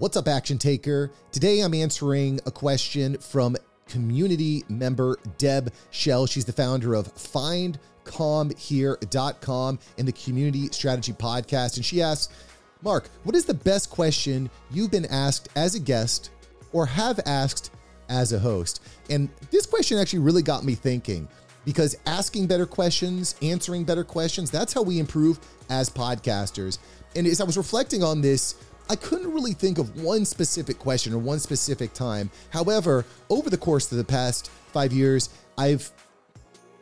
What's 0.00 0.16
up, 0.16 0.26
Action 0.28 0.56
Taker? 0.56 1.10
Today 1.30 1.60
I'm 1.60 1.74
answering 1.74 2.40
a 2.46 2.50
question 2.50 3.18
from 3.18 3.54
community 3.86 4.64
member 4.70 5.18
Deb 5.36 5.74
Schell. 5.90 6.24
She's 6.24 6.46
the 6.46 6.54
founder 6.54 6.94
of 6.94 7.14
findcalmhere.com 7.14 9.78
and 9.98 10.08
the 10.08 10.12
Community 10.12 10.68
Strategy 10.68 11.12
Podcast. 11.12 11.76
And 11.76 11.84
she 11.84 12.00
asks, 12.00 12.32
Mark, 12.80 13.10
what 13.24 13.36
is 13.36 13.44
the 13.44 13.52
best 13.52 13.90
question 13.90 14.48
you've 14.70 14.90
been 14.90 15.04
asked 15.04 15.50
as 15.54 15.74
a 15.74 15.78
guest 15.78 16.30
or 16.72 16.86
have 16.86 17.20
asked 17.26 17.70
as 18.08 18.32
a 18.32 18.38
host? 18.38 18.82
And 19.10 19.28
this 19.50 19.66
question 19.66 19.98
actually 19.98 20.20
really 20.20 20.40
got 20.40 20.64
me 20.64 20.74
thinking 20.74 21.28
because 21.66 21.94
asking 22.06 22.46
better 22.46 22.64
questions, 22.64 23.34
answering 23.42 23.84
better 23.84 24.04
questions, 24.04 24.50
that's 24.50 24.72
how 24.72 24.80
we 24.80 24.98
improve 24.98 25.38
as 25.68 25.90
podcasters. 25.90 26.78
And 27.14 27.26
as 27.26 27.42
I 27.42 27.44
was 27.44 27.58
reflecting 27.58 28.02
on 28.02 28.22
this, 28.22 28.54
I 28.90 28.96
couldn't 28.96 29.32
really 29.32 29.52
think 29.52 29.78
of 29.78 30.02
one 30.02 30.24
specific 30.24 30.80
question 30.80 31.12
or 31.12 31.18
one 31.18 31.38
specific 31.38 31.92
time. 31.92 32.28
However, 32.50 33.04
over 33.28 33.48
the 33.48 33.56
course 33.56 33.92
of 33.92 33.98
the 33.98 34.04
past 34.04 34.50
five 34.72 34.92
years, 34.92 35.30
I've 35.56 35.92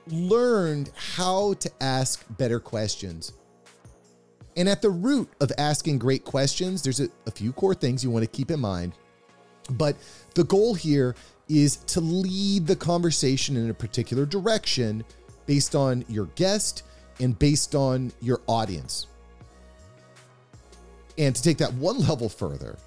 learned 0.06 0.90
how 0.96 1.52
to 1.52 1.70
ask 1.82 2.24
better 2.38 2.60
questions. 2.60 3.34
And 4.56 4.70
at 4.70 4.80
the 4.80 4.88
root 4.88 5.28
of 5.42 5.52
asking 5.58 5.98
great 5.98 6.24
questions, 6.24 6.80
there's 6.80 7.00
a, 7.00 7.10
a 7.26 7.30
few 7.30 7.52
core 7.52 7.74
things 7.74 8.02
you 8.02 8.10
want 8.10 8.24
to 8.24 8.30
keep 8.30 8.50
in 8.50 8.58
mind. 8.58 8.94
But 9.72 9.94
the 10.34 10.44
goal 10.44 10.72
here 10.72 11.14
is 11.50 11.76
to 11.76 12.00
lead 12.00 12.66
the 12.66 12.76
conversation 12.76 13.54
in 13.54 13.68
a 13.68 13.74
particular 13.74 14.24
direction 14.24 15.04
based 15.44 15.74
on 15.74 16.06
your 16.08 16.24
guest 16.36 16.84
and 17.20 17.38
based 17.38 17.74
on 17.74 18.12
your 18.22 18.40
audience. 18.46 19.08
And 21.18 21.34
to 21.34 21.42
take 21.42 21.58
that 21.58 21.74
one 21.74 21.98
level 21.98 22.28
further, 22.28 22.78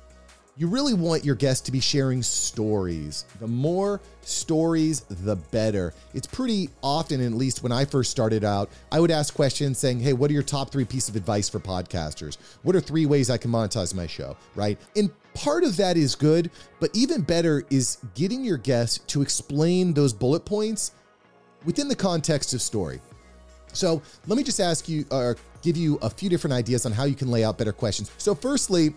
you 0.58 0.68
really 0.68 0.94
want 0.94 1.24
your 1.24 1.36
guest 1.36 1.66
to 1.66 1.72
be 1.72 1.80
sharing 1.80 2.22
stories. 2.22 3.26
The 3.40 3.48
more 3.48 4.02
stories, 4.22 5.02
the 5.02 5.36
better. 5.36 5.94
It's 6.14 6.28
pretty 6.28 6.70
often, 6.84 7.22
at 7.22 7.32
least 7.32 7.64
when 7.64 7.72
I 7.72 7.86
first 7.86 8.12
started 8.12 8.44
out, 8.44 8.70
I 8.92 9.00
would 9.00 9.12
ask 9.12 9.34
questions 9.34 9.78
saying, 9.78 10.02
Hey, 10.02 10.14
what 10.14 10.30
are 10.30 10.34
your 10.34 10.44
top 10.44 10.70
three 10.70 10.86
pieces 10.86 11.10
of 11.10 11.16
advice 11.16 11.50
for 11.50 11.60
podcasters? 11.60 12.38
What 12.64 12.76
are 12.76 12.82
three 12.82 13.06
ways 13.06 13.30
I 13.30 13.38
can 13.38 13.52
monetize 13.52 13.94
my 13.94 14.08
show? 14.08 14.36
Right. 14.56 14.78
And 14.96 15.10
part 15.34 15.64
of 15.64 15.78
that 15.78 15.98
is 15.98 16.16
good, 16.16 16.52
but 16.80 16.90
even 16.94 17.22
better 17.22 17.64
is 17.70 17.98
getting 18.14 18.44
your 18.44 18.58
guest 18.58 19.08
to 19.10 19.22
explain 19.22 19.94
those 19.94 20.14
bullet 20.14 20.46
points 20.46 20.92
within 21.66 21.88
the 21.88 21.96
context 21.96 22.54
of 22.54 22.62
story. 22.62 23.00
So 23.74 24.02
let 24.28 24.38
me 24.38 24.44
just 24.44 24.60
ask 24.60 24.88
you, 24.90 25.06
uh, 25.12 25.18
or 25.18 25.38
give 25.62 25.78
you 25.78 25.98
a 26.02 26.10
few 26.10 26.30
different 26.30 26.54
ideas 26.54 26.86
on 26.86 26.92
how 26.92 27.06
you 27.06 27.16
can 27.16 27.30
lay 27.30 27.44
out 27.44 27.58
better 27.58 27.74
questions. 27.74 28.12
So, 28.18 28.34
firstly, 28.34 28.94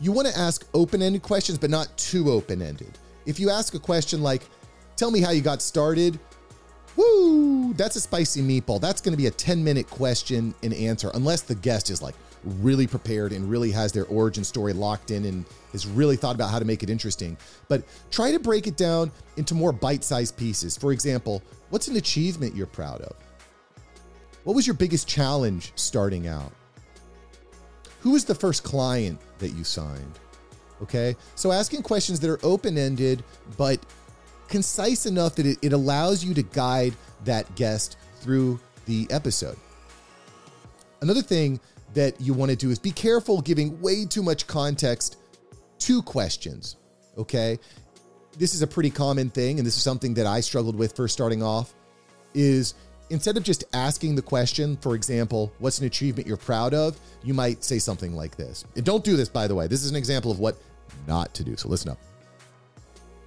you 0.00 0.12
want 0.12 0.28
to 0.28 0.38
ask 0.38 0.66
open 0.74 1.02
ended 1.02 1.22
questions, 1.22 1.58
but 1.58 1.70
not 1.70 1.96
too 1.96 2.30
open 2.30 2.62
ended. 2.62 2.98
If 3.26 3.38
you 3.38 3.50
ask 3.50 3.74
a 3.74 3.78
question 3.78 4.22
like, 4.22 4.42
tell 4.96 5.10
me 5.10 5.20
how 5.20 5.30
you 5.30 5.42
got 5.42 5.60
started, 5.60 6.18
woo, 6.96 7.74
that's 7.74 7.96
a 7.96 8.00
spicy 8.00 8.40
meatball. 8.40 8.80
That's 8.80 9.00
going 9.00 9.12
to 9.12 9.18
be 9.18 9.26
a 9.26 9.30
10 9.30 9.62
minute 9.62 9.88
question 9.88 10.54
and 10.62 10.72
answer, 10.72 11.10
unless 11.14 11.42
the 11.42 11.54
guest 11.54 11.90
is 11.90 12.00
like 12.02 12.14
really 12.44 12.86
prepared 12.86 13.32
and 13.32 13.50
really 13.50 13.70
has 13.70 13.92
their 13.92 14.06
origin 14.06 14.44
story 14.44 14.72
locked 14.72 15.10
in 15.10 15.26
and 15.26 15.44
has 15.72 15.86
really 15.86 16.16
thought 16.16 16.34
about 16.34 16.50
how 16.50 16.58
to 16.58 16.64
make 16.64 16.82
it 16.82 16.88
interesting. 16.88 17.36
But 17.68 17.84
try 18.10 18.32
to 18.32 18.38
break 18.38 18.66
it 18.66 18.76
down 18.76 19.12
into 19.36 19.54
more 19.54 19.72
bite 19.72 20.02
sized 20.02 20.36
pieces. 20.36 20.76
For 20.76 20.92
example, 20.92 21.42
what's 21.68 21.88
an 21.88 21.96
achievement 21.96 22.56
you're 22.56 22.66
proud 22.66 23.02
of? 23.02 23.14
What 24.44 24.56
was 24.56 24.66
your 24.66 24.74
biggest 24.74 25.06
challenge 25.06 25.72
starting 25.74 26.26
out? 26.26 26.52
Who 28.00 28.12
was 28.12 28.24
the 28.24 28.34
first 28.34 28.64
client 28.64 29.20
that 29.38 29.50
you 29.50 29.64
signed? 29.64 30.18
Okay. 30.82 31.14
So 31.34 31.52
asking 31.52 31.82
questions 31.82 32.20
that 32.20 32.30
are 32.30 32.40
open 32.42 32.78
ended, 32.78 33.22
but 33.58 33.84
concise 34.48 35.06
enough 35.06 35.34
that 35.36 35.46
it, 35.46 35.58
it 35.62 35.72
allows 35.72 36.24
you 36.24 36.32
to 36.34 36.42
guide 36.42 36.94
that 37.24 37.54
guest 37.54 37.98
through 38.20 38.58
the 38.86 39.06
episode. 39.10 39.56
Another 41.02 41.22
thing 41.22 41.60
that 41.94 42.18
you 42.20 42.32
want 42.34 42.50
to 42.50 42.56
do 42.56 42.70
is 42.70 42.78
be 42.78 42.92
careful 42.92 43.40
giving 43.40 43.80
way 43.80 44.04
too 44.04 44.22
much 44.22 44.46
context 44.46 45.18
to 45.80 46.02
questions. 46.02 46.76
Okay. 47.18 47.58
This 48.38 48.54
is 48.54 48.62
a 48.62 48.66
pretty 48.66 48.90
common 48.90 49.28
thing, 49.28 49.58
and 49.58 49.66
this 49.66 49.76
is 49.76 49.82
something 49.82 50.14
that 50.14 50.26
I 50.26 50.40
struggled 50.40 50.76
with 50.76 50.96
first 50.96 51.12
starting 51.12 51.42
off. 51.42 51.74
Is 52.32 52.74
instead 53.10 53.36
of 53.36 53.42
just 53.42 53.64
asking 53.72 54.14
the 54.14 54.22
question, 54.22 54.76
for 54.78 54.94
example, 54.94 55.52
what's 55.58 55.80
an 55.80 55.86
achievement 55.86 56.26
you're 56.26 56.36
proud 56.36 56.72
of, 56.72 56.98
you 57.22 57.34
might 57.34 57.62
say 57.62 57.78
something 57.78 58.14
like 58.14 58.36
this. 58.36 58.64
And 58.76 58.84
don't 58.84 59.04
do 59.04 59.16
this, 59.16 59.28
by 59.28 59.46
the 59.46 59.54
way. 59.54 59.66
This 59.66 59.84
is 59.84 59.90
an 59.90 59.96
example 59.96 60.30
of 60.30 60.38
what 60.38 60.56
not 61.06 61.34
to 61.34 61.44
do. 61.44 61.56
So 61.56 61.68
listen 61.68 61.90
up. 61.90 61.98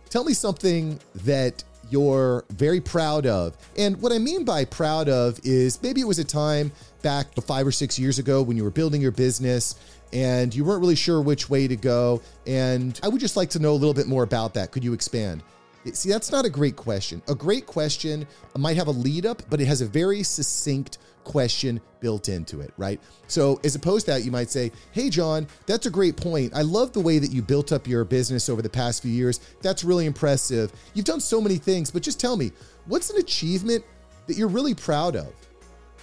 Tell 0.09 0.23
me 0.23 0.33
something 0.33 0.99
that 1.15 1.63
you're 1.89 2.45
very 2.49 2.79
proud 2.79 3.25
of. 3.25 3.57
And 3.77 4.01
what 4.01 4.11
I 4.11 4.17
mean 4.17 4.45
by 4.45 4.65
proud 4.65 5.09
of 5.09 5.39
is 5.43 5.81
maybe 5.83 6.01
it 6.01 6.07
was 6.07 6.19
a 6.19 6.23
time 6.23 6.71
back 7.01 7.33
five 7.41 7.67
or 7.67 7.71
six 7.71 7.99
years 7.99 8.19
ago 8.19 8.41
when 8.41 8.55
you 8.55 8.63
were 8.63 8.71
building 8.71 9.01
your 9.01 9.11
business 9.11 9.75
and 10.13 10.53
you 10.55 10.63
weren't 10.63 10.79
really 10.79 10.95
sure 10.95 11.21
which 11.21 11.49
way 11.49 11.67
to 11.67 11.75
go. 11.75 12.21
And 12.47 12.99
I 13.03 13.09
would 13.09 13.19
just 13.19 13.35
like 13.35 13.49
to 13.51 13.59
know 13.59 13.71
a 13.71 13.75
little 13.75 13.93
bit 13.93 14.07
more 14.07 14.23
about 14.23 14.53
that. 14.53 14.71
Could 14.71 14.83
you 14.83 14.93
expand? 14.93 15.43
See, 15.91 16.09
that's 16.09 16.31
not 16.31 16.45
a 16.45 16.49
great 16.49 16.75
question. 16.75 17.21
A 17.27 17.35
great 17.35 17.65
question 17.65 18.25
might 18.57 18.77
have 18.77 18.87
a 18.87 18.91
lead 18.91 19.25
up, 19.25 19.41
but 19.49 19.59
it 19.59 19.65
has 19.65 19.81
a 19.81 19.85
very 19.85 20.23
succinct 20.23 20.97
question 21.23 21.79
built 21.99 22.29
into 22.29 22.61
it, 22.61 22.73
right? 22.77 23.01
So, 23.27 23.59
as 23.63 23.75
opposed 23.75 24.05
to 24.05 24.11
that, 24.11 24.23
you 24.23 24.31
might 24.31 24.49
say, 24.49 24.71
Hey, 24.91 25.09
John, 25.09 25.47
that's 25.65 25.85
a 25.85 25.89
great 25.89 26.15
point. 26.15 26.53
I 26.55 26.61
love 26.61 26.93
the 26.93 26.99
way 26.99 27.19
that 27.19 27.31
you 27.31 27.41
built 27.41 27.71
up 27.71 27.87
your 27.87 28.05
business 28.05 28.49
over 28.49 28.61
the 28.61 28.69
past 28.69 29.01
few 29.01 29.11
years. 29.11 29.39
That's 29.61 29.83
really 29.83 30.05
impressive. 30.05 30.71
You've 30.93 31.05
done 31.05 31.19
so 31.19 31.41
many 31.41 31.57
things, 31.57 31.91
but 31.91 32.01
just 32.01 32.19
tell 32.19 32.37
me, 32.37 32.51
what's 32.85 33.09
an 33.09 33.17
achievement 33.17 33.83
that 34.27 34.37
you're 34.37 34.47
really 34.47 34.75
proud 34.75 35.15
of? 35.15 35.33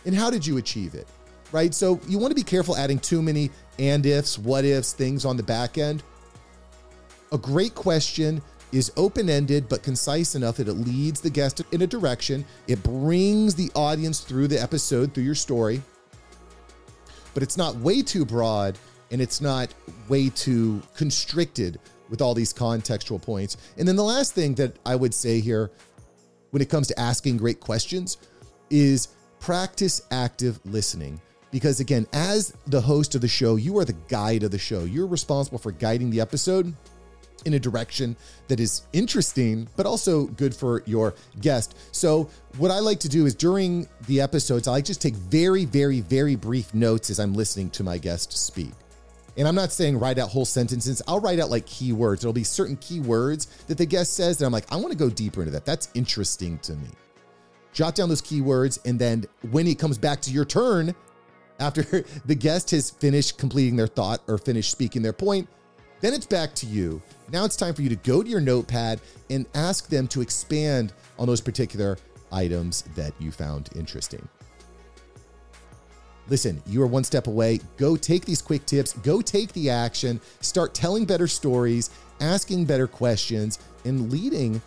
And 0.05 0.15
how 0.15 0.31
did 0.31 0.47
you 0.47 0.59
achieve 0.59 0.95
it? 0.95 1.07
Right? 1.53 1.75
So, 1.75 2.01
you 2.07 2.19
want 2.19 2.31
to 2.31 2.37
be 2.37 2.43
careful 2.43 2.77
adding 2.77 2.99
too 2.99 3.23
many 3.23 3.51
and 3.79 4.05
ifs, 4.05 4.39
what 4.39 4.65
ifs, 4.65 4.93
things 4.93 5.25
on 5.25 5.37
the 5.37 5.43
back 5.43 5.79
end. 5.79 6.03
A 7.33 7.39
great 7.39 7.75
question 7.75 8.43
is 8.73 8.93
open 8.97 9.29
ended 9.29 9.69
but 9.69 9.83
concise 9.83 10.35
enough 10.35 10.57
that 10.57 10.69
it 10.69 10.75
leads 10.75 11.21
the 11.21 11.31
guest 11.31 11.63
in 11.73 11.83
a 11.83 11.87
direction. 11.87 12.45
It 12.69 12.83
brings 12.83 13.55
the 13.55 13.71
audience 13.75 14.21
through 14.21 14.49
the 14.49 14.61
episode, 14.61 15.13
through 15.13 15.25
your 15.25 15.35
story, 15.35 15.83
but 17.35 17.43
it's 17.43 17.57
not 17.57 17.77
way 17.77 18.03
too 18.03 18.25
broad 18.25 18.79
and 19.11 19.21
it's 19.21 19.41
not 19.41 19.75
way 20.09 20.29
too 20.31 20.81
constricted 20.97 21.81
with 22.09 22.21
all 22.21 22.35
these 22.35 22.53
contextual 22.53 23.21
points. 23.21 23.57
And 23.79 23.87
then 23.87 23.97
the 23.97 24.05
last 24.05 24.35
thing 24.35 24.55
that 24.57 24.77
I 24.85 24.97
would 24.97 25.15
say 25.15 25.41
here 25.41 25.71
when 26.51 26.63
it 26.63 26.69
comes 26.69 26.89
to 26.89 26.99
asking 26.99 27.37
great 27.37 27.61
questions 27.61 28.19
is 28.71 29.09
practice 29.39 30.03
active 30.11 30.61
listening. 30.65 31.21
Because 31.51 31.81
again, 31.81 32.07
as 32.13 32.55
the 32.67 32.81
host 32.81 33.15
of 33.17 33.21
the 33.21 33.29
show, 33.29 33.57
you 33.57 33.77
are 33.79 33.85
the 33.85 33.97
guide 34.09 34.45
of 34.45 34.53
the 34.53 34.59
show. 34.59 34.85
You're 34.85 35.07
responsible 35.07 35.59
for 35.59 35.73
guiding 35.73 36.11
the 36.11 36.21
episode 36.21 36.75
in 37.45 37.55
a 37.55 37.59
direction 37.59 38.17
that 38.49 38.61
is 38.61 38.83
interesting, 38.93 39.69
but 39.77 39.87
also 39.87 40.27
good 40.27 40.55
for 40.55 40.83
your 40.87 41.15
guest. 41.41 41.77
So, 41.93 42.29
what 42.59 42.71
I 42.71 42.81
like 42.81 43.01
to 43.01 43.09
do 43.09 43.27
is 43.27 43.35
during 43.35 43.89
the 44.07 44.21
episodes, 44.21 44.69
I 44.69 44.73
like 44.73 44.85
just 44.85 45.03
take 45.03 45.15
very, 45.15 45.65
very, 45.65 46.01
very 46.01 46.37
brief 46.37 46.75
notes 46.75 47.11
as 47.11 47.21
I'm 47.21 47.35
listening 47.35 47.71
to 47.71 47.85
my 47.85 47.99
guest 47.99 48.33
speak. 48.33 48.73
And 49.37 49.47
I'm 49.47 49.55
not 49.55 49.73
saying 49.73 49.99
write 49.99 50.19
out 50.19 50.29
whole 50.29 50.45
sentences. 50.45 51.01
I'll 51.07 51.21
write 51.21 51.39
out 51.39 51.51
like 51.51 51.67
keywords. 51.67 52.21
There'll 52.21 52.33
be 52.33 52.45
certain 52.45 52.77
keywords 52.77 53.67
that 53.67 53.79
the 53.79 53.87
guest 53.87 54.15
says 54.15 54.39
that 54.39 54.47
I'm 54.47 54.53
like, 54.53 54.71
I 54.73 54.77
want 54.77 54.91
to 54.91 54.99
go 54.99 55.09
deeper 55.09 55.41
into 55.41 55.53
that. 55.53 55.65
That's 55.65 55.89
interesting 55.95 56.59
to 56.59 56.75
me. 56.75 56.89
Jot 57.73 57.95
down 57.95 58.09
those 58.09 58.23
keywords. 58.23 58.79
And 58.85 58.99
then 58.99 59.25
when 59.51 59.67
it 59.67 59.79
comes 59.79 59.99
back 59.99 60.21
to 60.23 60.31
your 60.31 60.45
turn, 60.45 60.95
after 61.61 61.83
the 62.27 62.35
guest 62.35 62.71
has 62.73 62.91
finished 62.91 63.39
completing 63.39 63.77
their 63.77 63.87
thought 63.87 64.21
or 64.27 64.39
finished 64.39 64.71
speaking 64.71 65.03
their 65.03 65.13
point, 65.13 65.49
then 66.01 66.15
it's 66.15 66.27
back 66.27 66.55
to 66.57 66.67
you. 66.67 67.01
Now 67.33 67.45
it's 67.45 67.57
time 67.57 67.75
for 67.75 67.83
you 67.83 67.89
to 67.89 67.97
go 67.97 68.23
to 68.23 68.29
your 68.29 68.41
notepad 68.41 69.01
and 69.29 69.47
ask 69.55 69.89
them 69.89 70.09
to 70.09 70.21
expand 70.21 70.93
on 71.19 71.27
those 71.27 71.41
particular 71.41 71.99
items 72.33 72.83
that 72.97 73.13
you 73.19 73.31
found 73.31 73.71
interesting. 73.77 74.27
Listen, 76.29 76.63
you 76.67 76.81
are 76.83 76.87
one 76.87 77.03
step 77.03 77.27
away. 77.27 77.59
Go 77.77 77.97
take 77.97 78.25
these 78.25 78.41
quick 78.41 78.65
tips, 78.65 78.93
go 78.93 79.21
take 79.21 79.53
the 79.53 79.69
action, 79.69 80.21
start 80.41 80.75
telling 80.75 81.05
better 81.05 81.27
stories, 81.27 81.91
asking 82.21 82.67
better 82.67 82.87
questions, 82.87 83.59
and 83.85 84.13
leading 84.13 84.63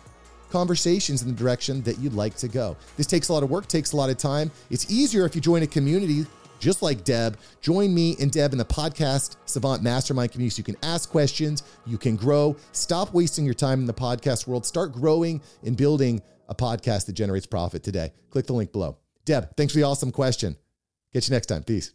conversations 0.50 1.22
in 1.22 1.28
the 1.28 1.34
direction 1.34 1.82
that 1.82 1.98
you'd 1.98 2.12
like 2.12 2.36
to 2.36 2.48
go. 2.48 2.76
This 2.96 3.06
takes 3.06 3.28
a 3.28 3.32
lot 3.32 3.42
of 3.42 3.50
work, 3.50 3.66
takes 3.66 3.92
a 3.92 3.96
lot 3.96 4.10
of 4.10 4.18
time. 4.18 4.50
It's 4.70 4.90
easier 4.90 5.24
if 5.24 5.34
you 5.34 5.40
join 5.40 5.62
a 5.62 5.66
community 5.66 6.26
just 6.58 6.82
like 6.82 7.04
Deb. 7.04 7.38
Join 7.60 7.94
me 7.94 8.16
and 8.20 8.30
Deb 8.30 8.52
in 8.52 8.58
the 8.58 8.64
podcast 8.64 9.36
Savant 9.46 9.82
Mastermind 9.82 10.32
community 10.32 10.54
so 10.54 10.60
you 10.60 10.64
can 10.64 10.76
ask 10.82 11.10
questions, 11.10 11.62
you 11.86 11.98
can 11.98 12.16
grow. 12.16 12.56
Stop 12.72 13.12
wasting 13.12 13.44
your 13.44 13.54
time 13.54 13.80
in 13.80 13.86
the 13.86 13.94
podcast 13.94 14.46
world. 14.46 14.66
Start 14.66 14.92
growing 14.92 15.40
and 15.64 15.76
building 15.76 16.22
a 16.48 16.54
podcast 16.54 17.06
that 17.06 17.12
generates 17.14 17.46
profit 17.46 17.82
today. 17.82 18.12
Click 18.30 18.46
the 18.46 18.52
link 18.52 18.72
below. 18.72 18.98
Deb, 19.24 19.56
thanks 19.56 19.72
for 19.72 19.78
the 19.78 19.84
awesome 19.84 20.12
question. 20.12 20.56
Catch 21.12 21.28
you 21.28 21.34
next 21.34 21.46
time. 21.46 21.62
Peace. 21.62 21.92